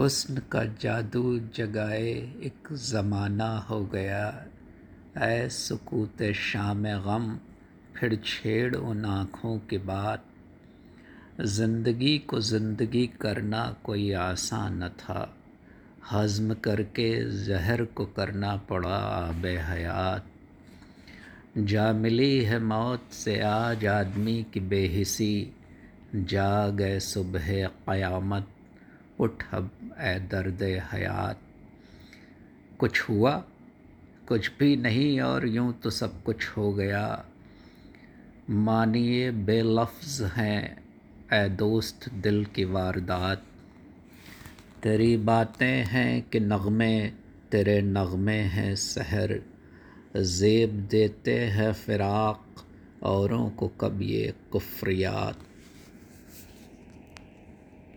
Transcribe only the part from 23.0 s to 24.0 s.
से आज